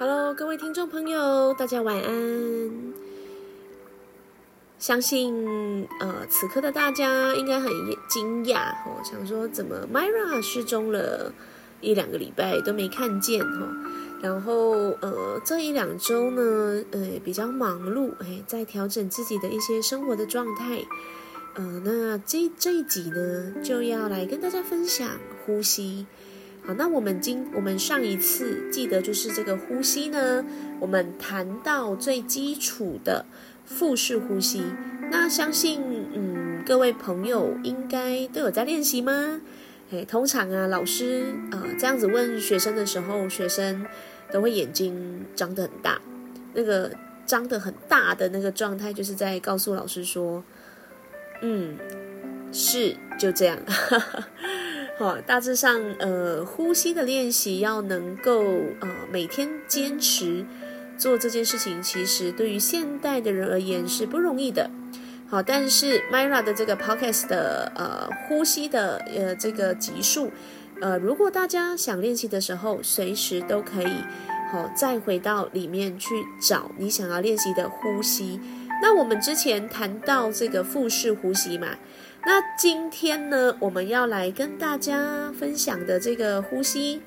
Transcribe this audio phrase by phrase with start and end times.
[0.00, 2.94] Hello，各位听众朋友，大家晚安。
[4.78, 7.68] 相信呃，此刻的大家应该很
[8.08, 11.32] 惊讶哦，想说怎么 Myra 失踪了
[11.80, 13.68] 一两个礼拜都没看见哈。
[14.22, 20.80] 然后呃，这一两周呢，呃，比较忙碌，哎，在调整自己的一些生活的状态。
[21.54, 25.08] 呃，那这这一集呢，就要来跟大家分享
[25.44, 26.06] 呼吸。
[26.68, 30.44] 好，那我们今我们上一次记得就是这个呼吸呢，
[30.78, 33.24] 我们谈到最基础的
[33.64, 34.62] 腹式呼吸。
[35.10, 35.80] 那相信
[36.12, 39.40] 嗯各位朋友应该都有在练习吗？
[39.92, 43.86] 诶，通常啊老师呃这样子问学生的时候，学生
[44.30, 45.98] 都会眼睛张得很大，
[46.52, 46.92] 那个
[47.24, 50.44] 张得很大的那个状态，就是在告诉老师说，
[51.40, 51.78] 嗯，
[52.52, 53.56] 是就这样。
[54.98, 58.42] 好，大致上，呃，呼吸的练习要能够
[58.80, 60.44] 呃每天坚持
[60.96, 64.68] 做这件事情，其实对于现代的人而言是不容易的。
[65.28, 70.32] 好，但是 Myra 的这个 Podcast 的呃呼吸的呃这个级数，
[70.80, 74.02] 呃，如果大家想练习的时候，随时都可以
[74.50, 76.08] 好再回到里面去
[76.40, 78.40] 找你想要练习的呼吸。
[78.82, 81.68] 那我们之前谈到这个腹式呼吸嘛。
[82.28, 87.00] 那今天呢，我们要来跟大家分享的这个呼吸，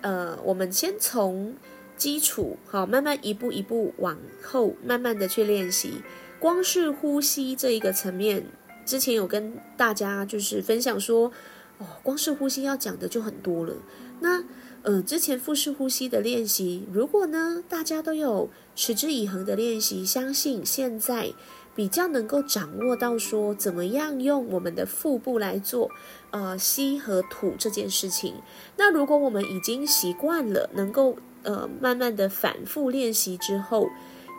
[0.00, 1.56] 呃，我们先从
[1.96, 6.02] 基础好，慢慢一步一步往后，慢慢的去练习。
[6.38, 8.46] 光是呼吸这一个层面，
[8.86, 11.32] 之前有跟大家就是分享说，
[11.78, 13.74] 哦，光是呼吸要讲的就很多了。
[14.20, 14.44] 那
[14.82, 21.32] 呃，之前腹式呼吸的练习，如果呢大家都有持之以恒的练习，相信现在。
[21.74, 25.90] 比较能够掌握到说怎么样用我们的腹部来做，
[26.30, 28.34] 呃吸和吐这件事情。
[28.76, 33.88] 那如果我们已经习惯了，能够呃慢慢的反复练习之后，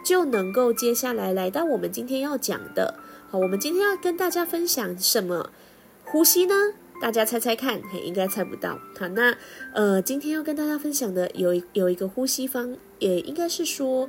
[0.05, 2.95] 就能够接下来来到我们今天要讲的。
[3.29, 5.49] 好，我们今天要跟大家分享什么
[6.05, 6.53] 呼吸呢？
[7.01, 8.79] 大家猜猜看，嘿，应该猜不到。
[8.97, 9.35] 好，那
[9.73, 14.07] 呃今天要跟大家分享的有有一个呼吸方，也应该是说。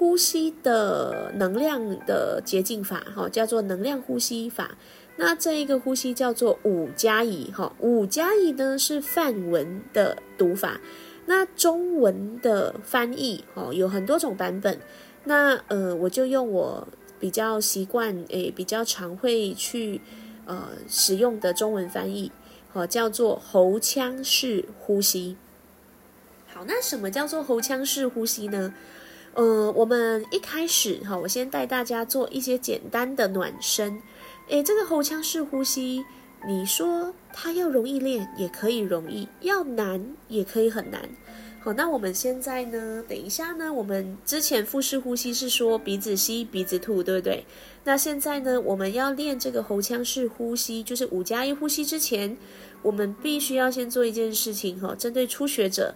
[0.00, 4.78] 呼吸的能量的捷径法，哈，叫做能量呼吸法。
[5.16, 10.80] 那这一个呼吸叫做五加一，哈，五加一呢是梵文的读法。
[11.26, 14.80] 那中文的翻译，哈，有很多种版本。
[15.24, 16.88] 那呃，我就用我
[17.18, 20.00] 比较习惯，诶，比较常会去
[20.46, 22.32] 呃使用的中文翻译，
[22.72, 25.36] 好，叫做喉腔式呼吸。
[26.46, 28.72] 好，那什么叫做喉腔式呼吸呢？
[29.34, 34.02] 呃，我们一开始哈，我先带大家做一些简单的暖身。
[34.48, 36.04] 诶，这个喉腔式呼吸，
[36.46, 41.08] 你说它要容易练也可以容易，要难也可以很难。
[41.60, 47.44] 好，那我们现在呢，等一下呢，我们之前腹式呼吸是说鼻子吸鼻子吐，对不对？
[47.84, 52.36] 那现在呢，我们要练这个喉腔式呼吸，就是五加一呼吸之前，
[52.82, 55.94] 我们必须要先做一件事情哈，针对初学者。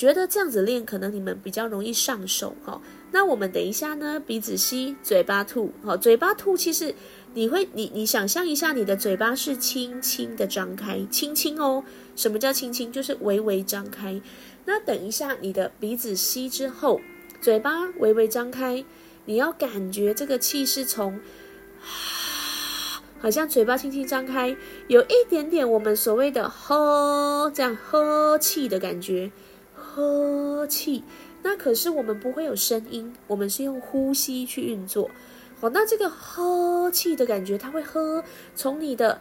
[0.00, 2.80] 觉得这样子练可能你们比较容易上手哈，
[3.12, 6.94] 那我们等一下呢，鼻子吸，嘴巴吐，好，嘴巴吐，其实
[7.34, 11.84] 你会，你你想象一下，你的嘴巴是轻轻的张开，轻轻哦，
[12.16, 12.90] 什么叫轻轻？
[12.90, 14.18] 就是微微张开。
[14.64, 17.02] 那等一下你的鼻子吸之后，
[17.42, 18.82] 嘴巴微微张开，
[19.26, 21.20] 你要感觉这个气是从，
[23.20, 24.56] 好像嘴巴轻轻张开，
[24.88, 29.30] 有一点点我们所谓的呵这样呵气的感觉。
[29.94, 31.02] 呵气，
[31.42, 35.10] 那可是我们不会有声音，我们是用呼吸去运作。
[35.60, 38.22] 好，那这个呵气的感觉，它会呵
[38.54, 39.20] 从你的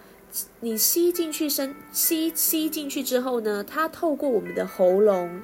[0.59, 5.41] 你吸进去，深吸吸进去之后呢，它透过我们的喉咙，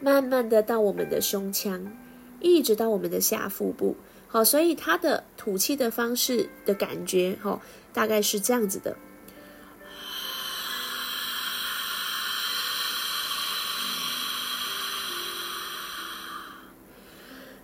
[0.00, 1.92] 慢慢的到我们的胸腔，
[2.40, 3.96] 一直到我们的下腹部。
[4.28, 7.60] 好，所以它的吐气的方式的感觉，哈，
[7.92, 8.96] 大概是这样子的。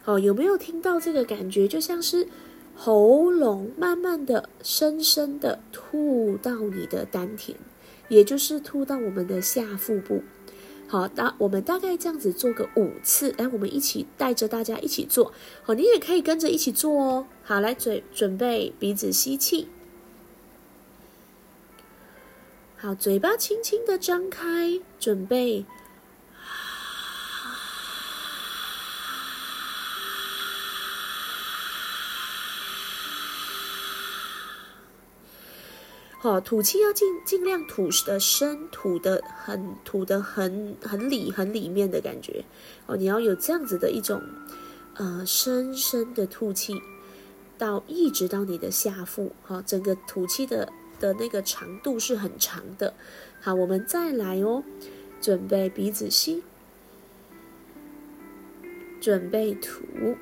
[0.07, 1.67] 哦，有没有听到这个感觉？
[1.67, 2.29] 就像是
[2.77, 7.57] 喉咙慢慢的、深深的吐到你的丹田，
[8.09, 10.23] 也就是吐到我们的下腹部。
[10.87, 15.33] 好，那我们大概这样子做个五次，来，我们一起带着大家一起做。
[15.65, 17.27] 好，你也可以跟着一起做哦。
[17.43, 19.67] 好，来准准备鼻子吸气，
[22.77, 25.65] 好，嘴巴轻轻的张开，准备。
[36.27, 42.45] 哦，吐气要尽尽量吐的深，吐的很吐的很很里很里面的感觉
[42.87, 44.21] 哦，你要有这样子的一种
[44.95, 46.83] 呃深深的吐气，
[47.57, 50.69] 到一直到你的下腹，好，整个吐气的
[50.99, 52.93] 的那个长度是很长的。
[53.41, 54.65] 好，我们再来哦，
[55.21, 56.43] 准备鼻子吸，
[59.01, 60.17] 准备吐。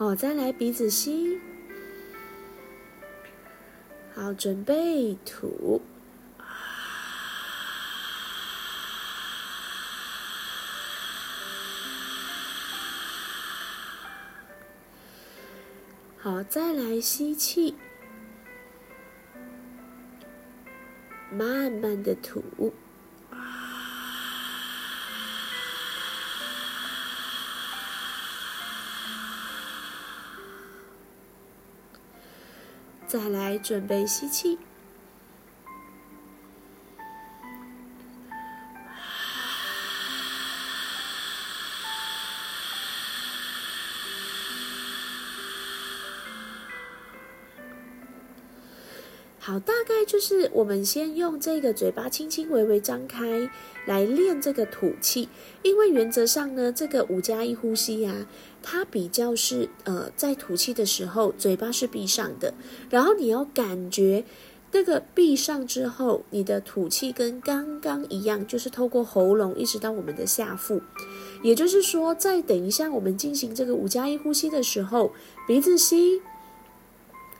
[0.00, 1.38] 好，再来鼻子吸。
[4.14, 5.82] 好，准备吐。
[16.16, 17.74] 好，再来吸气，
[21.30, 22.42] 慢慢的吐。
[33.10, 34.56] 再来准备吸气，
[49.50, 53.50] 好，大概就是我们先用这个嘴巴轻轻微微张开
[53.84, 55.28] 来练这个吐气，
[55.64, 58.28] 因为原则上呢，这个五加一呼吸呀。
[58.62, 62.54] 它比较是呃，在吐气的时候，嘴巴是闭上的，
[62.90, 64.24] 然后你要感觉
[64.70, 70.80] 那个闭上之后，你的吐气跟刚刚一样，就是透过喉咙一直到我们的下腹。
[71.42, 75.10] 也就是说，在等一下我们进行这个五加一呼吸的时候，
[75.48, 76.22] 鼻子吸，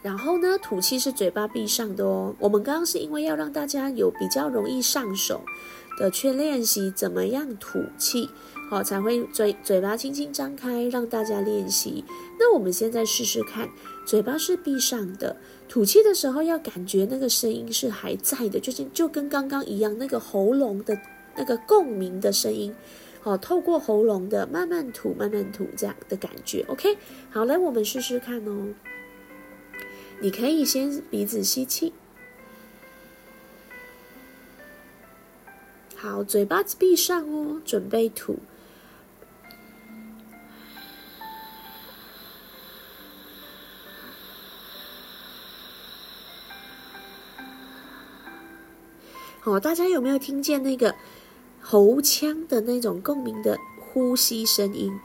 [0.02, 2.34] 然后呢，吐气是嘴巴闭上的哦。
[2.38, 5.42] 我们刚刚是因为要让大家有比较容易上手
[5.98, 8.28] 的去练习怎么样吐气。
[8.70, 12.04] 好，才会嘴嘴巴轻轻张开，让大家练习。
[12.38, 13.68] 那我们现在试试看，
[14.06, 15.36] 嘴巴是闭上的，
[15.68, 20.96] 吐气的时候要感觉那个声音是还在的，就是就跟刚刚一样，那个喉咙的
[21.34, 22.72] 那个共鸣的声音，
[23.20, 26.64] 好，透过喉咙的慢慢吐，慢慢吐这样的感觉。
[26.68, 26.96] OK，
[27.28, 28.68] 好，来我们试试看哦。
[30.22, 31.94] 你可以先鼻子吸气，
[35.96, 38.38] 好，嘴巴子闭上哦，准备吐。
[49.44, 50.94] 哦，大家有没有听见那个
[51.62, 55.00] 喉腔的那种共鸣的呼吸声音？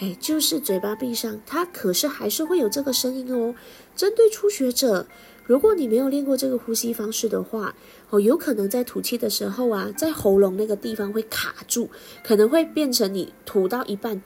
[0.00, 3.54] 哎，就是嘴巴闭上，它可是还是会有这个声音哦。
[3.96, 5.06] 针对初学者，
[5.44, 7.74] 如果你没有练过这个呼吸方式的话，
[8.10, 11.90] 哦，有可能在吐气的时候啊，在喉咙那个地方会卡住，
[12.22, 14.22] 可能会变成你吐到一半，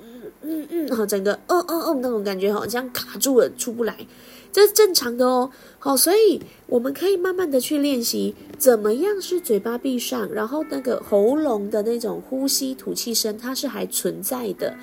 [0.00, 4.06] 嗯嗯嗯，好，整个嗯嗯嗯那种感觉，好像卡住了，出不来。
[4.52, 14.76] 这是正常的哦，好，所以我们可以慢慢的去练习，怎么样是嘴巴闭上，然后那个喉咙的那种呼吸吐气声，它是还存在的。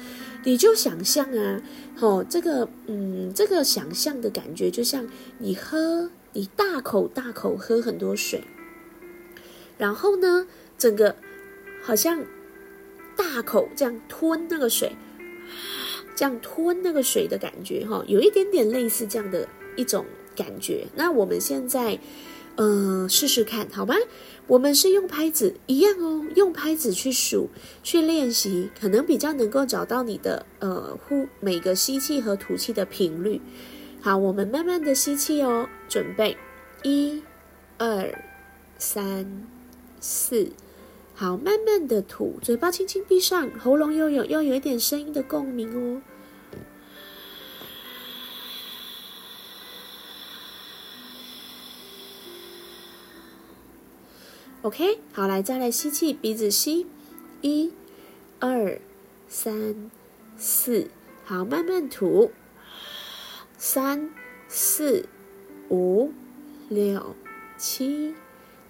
[0.45, 1.61] 你就想象啊，
[1.95, 5.05] 好，这个，嗯，这个想象的感觉，就像
[5.39, 8.43] 你喝，你大口大口喝很多水，
[9.77, 10.47] 然后呢，
[10.77, 11.15] 整个
[11.83, 12.23] 好像
[13.17, 14.93] 大口这样吞那个水。
[16.15, 19.47] 这样吞那个水的感觉，哈，有一点点类似这样的
[19.77, 20.05] 一种
[20.35, 20.87] 感觉。
[20.95, 21.97] 那我们现在，
[22.57, 23.95] 呃，试试看，好吗？
[24.47, 27.49] 我们是用拍子一样哦，用拍子去数，
[27.83, 33.41] 去练习，可能比较能够找到你的呃呼每个吸气和吐气的频率。
[34.01, 36.37] 好，我们慢慢的吸气哦，准备，
[36.83, 37.21] 一、
[37.77, 38.23] 二、
[38.77, 39.45] 三、
[39.99, 40.49] 四。
[41.13, 46.01] 好，慢慢的吐，嘴巴轻轻闭上，喉咙又有又有一点声音的共鸣哦。
[54.67, 56.85] OK，好，来再来吸气，鼻子吸，
[57.39, 57.71] 一、
[58.41, 58.81] 二、
[59.29, 59.89] 三、
[60.37, 60.89] 四，
[61.23, 62.31] 好，慢慢吐，
[63.57, 64.09] 三、
[64.49, 65.07] 四、
[65.69, 66.11] 五、
[66.67, 67.15] 六、
[67.57, 68.13] 七、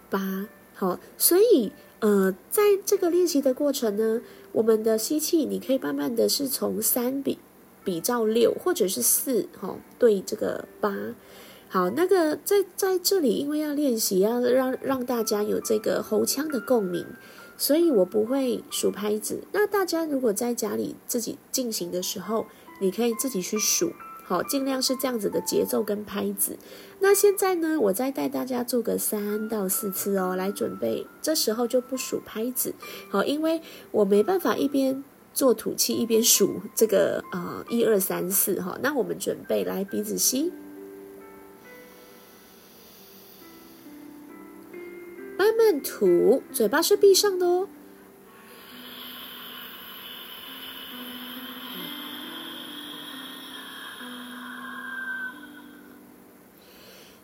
[0.08, 1.72] 八，好，所以。
[2.00, 7.40] 呃，在这个练习的过程呢，我们的吸气，你可以慢慢的是从三比
[7.84, 10.96] 比照六，或者是四哈对这个八。
[11.70, 17.06] 好，那个在在这里，因为要练习，要让让大家有这个喉腔的共鸣，
[17.58, 19.44] 所以我不会数拍子。
[19.52, 22.48] 那大家如果在家里自己进行的时候，
[22.80, 23.92] 你可以自己去数。
[24.24, 26.58] 好，尽量是这样子的节奏跟拍子。
[27.00, 31.08] 那现在呢，我再带大家做个三到四次哦，来准备。
[31.22, 32.74] 这时候就不数拍子，
[33.10, 35.02] 好，因为我没办法一边
[35.34, 38.78] 做吐气一边数这个呃一二三四哈。
[38.82, 40.52] 那我们准备来鼻子吸，
[45.82, 47.68] 吐，嘴巴是闭上的哦。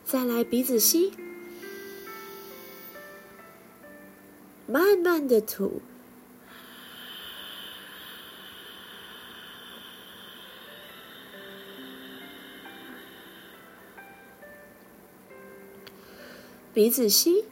[0.04, 1.12] 再来鼻子吸，
[4.68, 5.82] 慢慢的吐，
[16.72, 17.44] 鼻子吸，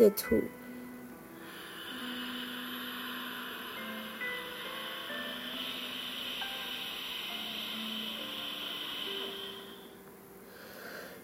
[0.00, 0.40] 的吐。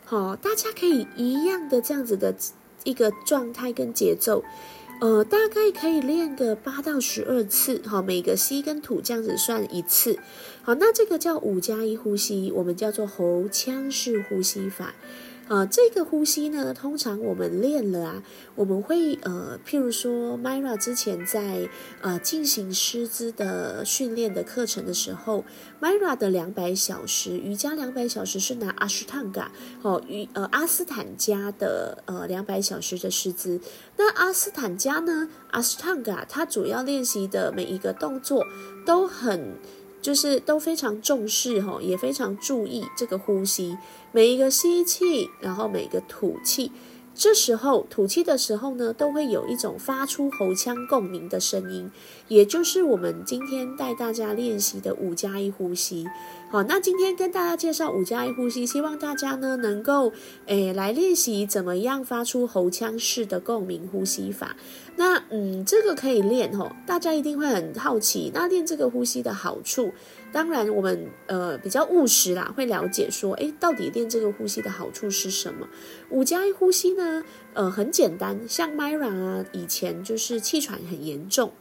[0.04, 2.32] 好，大家可以一样的这样子的
[2.84, 4.44] 一个状态跟节奏，
[5.00, 10.16] 呃，大概可以练个八到十二次，好，每个吸跟吐这样子算一次，
[10.62, 14.94] 好，那这个叫五加一呼吸，我们叫做喉腔式呼吸法。
[15.48, 18.22] 呃，这个呼吸呢，通常我们练了啊，
[18.56, 21.68] 我们会呃，譬如说，Myra 之前在
[22.00, 25.44] 呃进行师资的训练的课程的时候
[25.80, 33.60] ，Myra 的两百小时瑜伽两百小时是拿阿斯坦加哦，瑜呃阿斯坦加的呃两百小时的师资。
[33.96, 38.44] 那阿斯坦加呢，阿斯坦加它主要练习的每一个动作
[38.84, 39.54] 都很。
[40.00, 43.76] 就是都非常重视哈，也非常注意这个呼吸，
[44.12, 46.70] 每一个吸气，然后每个吐气。
[47.18, 51.90] 这时候吐气的时候呢，都会有一种发出喉腔共鸣的声音，
[52.28, 56.06] 也就是我们今天带大家练习的五加一呼吸。
[56.48, 60.12] 好，那今天跟大家介绍五加一呼吸，希望大家呢能够
[60.46, 64.54] 诶来练习怎么样发出喉腔式的共鸣呼吸法。
[64.94, 69.92] 那嗯，这个可以练吼，大家一定会很好奇，那练这个呼吸的好处。
[70.30, 75.66] 当然，我们呃比较务实啦，会了解说，诶，到底练这个呼吸的好处是什么？
[76.10, 77.24] 五加一呼吸呢，
[77.54, 81.52] 呃，很简单，像 Myra 啊，以前就是气喘很严重，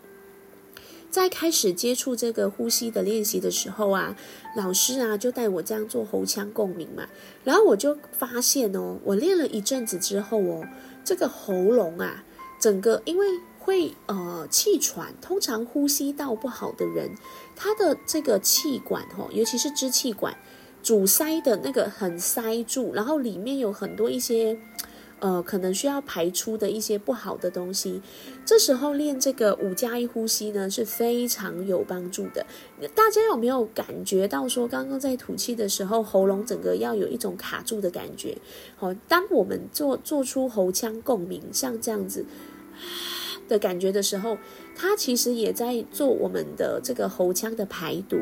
[1.16, 4.18] 在开始接触这个呼吸的练习的时候啊，
[4.58, 7.08] 老师啊就带我这样做喉腔共鸣嘛，
[7.46, 10.68] 然后我就发现哦，我练了一阵子之后哦，
[11.06, 12.26] 这个喉咙啊，
[12.60, 13.26] 整个因为。
[13.66, 17.10] 会呃气喘，通常呼吸道不好的人，
[17.56, 20.38] 他的这个气管吼，尤其是支气管
[20.84, 24.56] 阻塞的那个很塞住，然后里面有很多一些
[25.26, 28.00] 呃可能需要排出的一些不好的东西。
[28.46, 32.46] 这时候练这个五加一呼吸呢是非常有帮助的。
[32.94, 38.38] 大家有没有感觉到说，刚刚在吐气的时候，喉咙整个要有一种卡住的感觉？
[38.76, 42.24] 好，当我们做做出喉腔共鸣，像这样子。
[43.48, 44.38] 的感觉的时候，
[44.76, 48.18] 它其实也在做我们的这个喉腔的排毒，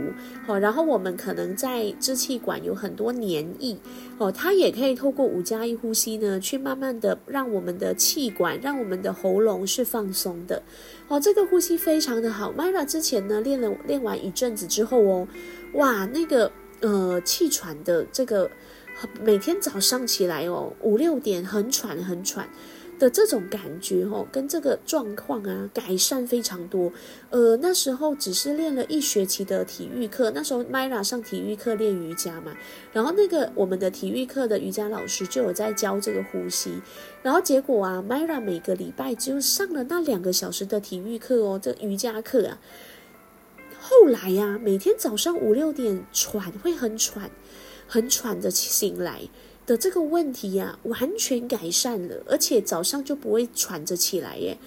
[0.45, 3.75] 好，然后我们可能在支气管有很多黏液，
[4.19, 10.61] 哦，它也可以透过五加一呼吸呢，去慢慢的让我们的气管，让我们的喉咙是放松的，
[11.07, 12.53] 哦，这个呼吸非常的好。
[12.53, 15.27] Myra 之前呢练了练完一阵子之后哦，
[15.73, 18.51] 哇，那个呃气喘的这个
[19.21, 22.47] 每天早上起来哦五六点很喘很喘。
[22.99, 26.91] 的这种感觉哦，跟这个状况啊，改善非常多。
[27.29, 32.55] 呃，那时候只是练了一学期的体育课，那时候 Myra 上体育课练瑜伽嘛，
[32.91, 36.81] 然后那个我们的体育课的瑜伽老师就有在教这个呼吸，
[37.21, 42.59] 然后结果啊，Myra 每个礼拜只有上了那两个小时的体育课哦，这瑜伽课啊，
[43.79, 47.29] 后来呀，每天早上五六点喘会很喘，
[47.87, 49.23] 很喘的醒来。
[49.65, 54.57] 的这个问题呀，完全改善了，而且早上就不会喘着起来耶！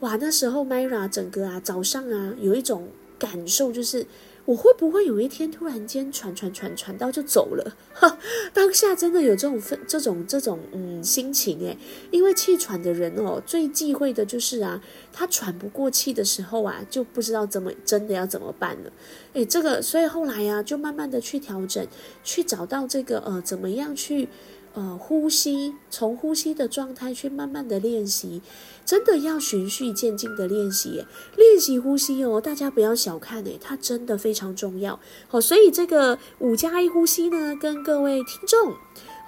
[0.00, 4.06] 哇，那时候 Myra 整个啊早上啊有一种感受，就是
[4.46, 7.76] 我会不会有一天突然间喘喘喘喘到就走了？
[7.94, 8.18] 哈，
[8.52, 11.78] 当下真的有这种分这种这种嗯心情诶，
[12.10, 14.82] 因为气喘的人哦，最忌讳的就是啊，
[15.12, 18.92] 他喘不过气的时候啊，就不知道怎么真的要怎么办了。
[19.32, 21.86] 诶，这个所以后来呀，就慢慢的去调整，
[22.22, 24.28] 去找到这个呃怎么样去。
[24.74, 28.42] 呃，呼吸从呼吸的状态去慢慢的练习，
[28.84, 31.04] 真的要循序渐进的练习。
[31.36, 34.98] 练习呼吸哦，大家不要小看诶，它真的非常重要。
[35.28, 38.74] 好，所以这个五加一呼吸呢，跟各位听众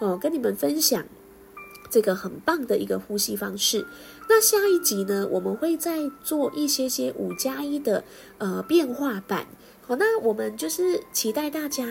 [0.01, 1.07] 哦，跟你们分享。
[1.89, 3.87] 这个很棒的一个呼吸方式。
[4.29, 8.03] 那下一集呢，我们会再做一些些五加一的
[8.39, 9.47] 呃变化版。
[9.83, 11.87] 好，那我们就是期待大家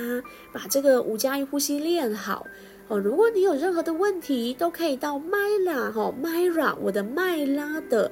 [0.52, 2.46] 把这个五加一呼吸练好。
[2.88, 8.12] 哦，如果你有任何的问题，都可以到 Myra 哈 Myra 我的麦拉的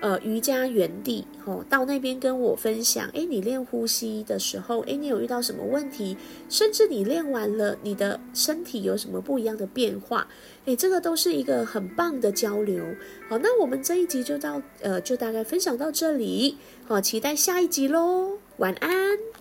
[0.00, 3.08] 呃瑜伽园地哦，到那边跟我分享。
[3.14, 6.18] 诶，你练呼吸的时候，诶，你有遇到什么问题？
[6.50, 10.28] 甚至你练完了，你的身体有什么不一样的变化？
[10.66, 12.84] 诶，这个都是一个很棒的交流。
[13.26, 16.58] 好，那我们这一集就到呃，就大概分享到这里。
[16.84, 19.39] 好，期待下一集喽，晚安。